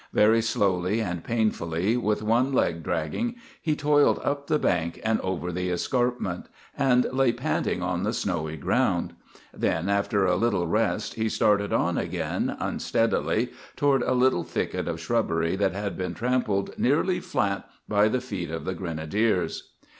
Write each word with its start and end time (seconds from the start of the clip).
Very 0.13 0.41
slowly 0.41 0.99
and 0.99 1.23
painfully, 1.23 1.95
with 1.95 2.23
one 2.23 2.51
leg 2.53 2.81
dragging, 2.81 3.35
he 3.61 3.75
toiled 3.75 4.17
up 4.23 4.47
the 4.47 4.57
bank 4.57 4.99
and 5.03 5.21
over 5.21 5.51
the 5.51 5.69
escarpment, 5.69 6.47
and 6.75 7.05
lay 7.13 7.31
panting 7.31 7.83
on 7.83 8.01
the 8.01 8.11
snowy 8.11 8.57
ground. 8.57 9.13
Then, 9.53 9.89
after 9.89 10.25
a 10.25 10.35
little 10.35 10.65
rest, 10.65 11.13
he 11.13 11.29
started 11.29 11.71
on 11.71 11.99
again 11.99 12.57
unsteadily 12.59 13.49
toward 13.75 14.01
a 14.01 14.13
little 14.15 14.43
thicket 14.43 14.87
of 14.87 14.99
shrubbery 14.99 15.55
that 15.57 15.73
had 15.73 15.95
been 15.99 16.15
trampled 16.15 16.75
nearly 16.79 17.19
flat 17.19 17.69
by 17.87 18.07
the 18.07 18.21
feet 18.21 18.49
of 18.49 18.65
the 18.65 18.73
grenadiers. 18.73 19.69